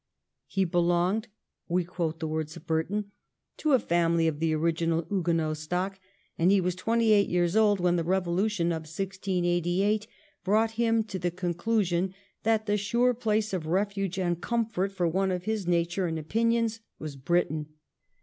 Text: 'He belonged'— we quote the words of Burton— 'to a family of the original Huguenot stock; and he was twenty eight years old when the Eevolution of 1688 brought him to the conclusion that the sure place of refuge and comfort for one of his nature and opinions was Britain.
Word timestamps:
'He 0.47 0.65
belonged'— 0.65 1.27
we 1.75 1.83
quote 1.83 2.19
the 2.19 2.27
words 2.27 2.57
of 2.57 2.65
Burton— 2.65 3.11
'to 3.57 3.73
a 3.73 3.77
family 3.77 4.27
of 4.27 4.39
the 4.39 4.51
original 4.51 5.05
Huguenot 5.07 5.57
stock; 5.57 5.99
and 6.39 6.49
he 6.49 6.59
was 6.59 6.73
twenty 6.73 7.11
eight 7.11 7.29
years 7.29 7.55
old 7.55 7.79
when 7.79 7.97
the 7.97 8.03
Eevolution 8.03 8.61
of 8.69 8.89
1688 8.89 10.07
brought 10.43 10.71
him 10.71 11.03
to 11.03 11.19
the 11.19 11.29
conclusion 11.29 12.15
that 12.41 12.65
the 12.65 12.77
sure 12.77 13.13
place 13.13 13.53
of 13.53 13.67
refuge 13.67 14.17
and 14.17 14.41
comfort 14.41 14.91
for 14.91 15.07
one 15.07 15.29
of 15.29 15.43
his 15.43 15.67
nature 15.67 16.07
and 16.07 16.17
opinions 16.17 16.79
was 16.97 17.15
Britain. 17.15 17.67